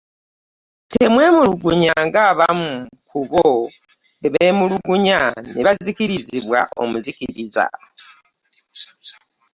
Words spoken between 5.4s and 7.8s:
ne bazikirizibwa omuzikiriza.